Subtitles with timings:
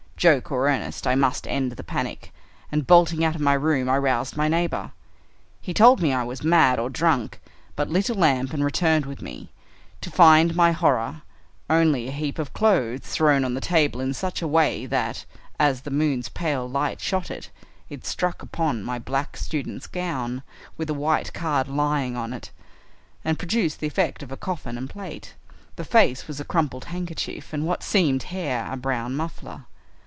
[0.21, 2.31] Joke or earnest, I must end the panic,
[2.71, 4.91] and bolting out of my room I roused my neighbor.
[5.59, 7.41] He told me I was mad or drunk,
[7.75, 9.49] but lit a lamp and returned with me,
[9.99, 11.23] to find my horror
[11.71, 15.25] only a heap of clothes thrown on the table in such a way that,
[15.59, 17.49] as the moon's pale light shot it,
[17.89, 20.43] it struck upon my black student's gown,
[20.77, 22.51] with a white card lying on it,
[23.25, 25.33] and produced the effect of a coffin and plate.
[25.77, 29.65] The face was a crumpled handkerchief, and what seemed hair a brown muffler.